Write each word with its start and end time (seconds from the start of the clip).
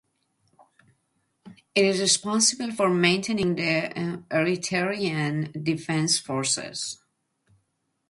It 1.75 1.85
is 1.85 1.99
responsible 2.01 2.71
for 2.71 2.89
maintaining 2.89 3.53
the 3.53 4.23
Eritrean 4.31 5.63
Defence 5.63 6.17
Forces. 6.17 6.97